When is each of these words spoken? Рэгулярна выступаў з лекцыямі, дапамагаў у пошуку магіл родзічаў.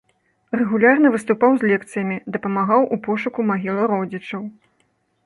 Рэгулярна 0.59 1.11
выступаў 1.15 1.51
з 1.59 1.69
лекцыямі, 1.71 2.17
дапамагаў 2.37 2.81
у 2.97 2.99
пошуку 3.09 3.47
магіл 3.51 3.77
родзічаў. 3.93 4.43